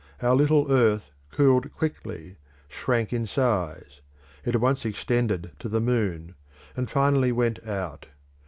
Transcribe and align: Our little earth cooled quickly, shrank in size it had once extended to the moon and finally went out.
Our 0.23 0.35
little 0.35 0.71
earth 0.71 1.11
cooled 1.29 1.71
quickly, 1.75 2.37
shrank 2.67 3.13
in 3.13 3.27
size 3.27 4.01
it 4.43 4.53
had 4.53 4.61
once 4.63 4.83
extended 4.83 5.51
to 5.59 5.69
the 5.69 5.79
moon 5.79 6.33
and 6.75 6.89
finally 6.89 7.31
went 7.31 7.63
out. 7.67 8.07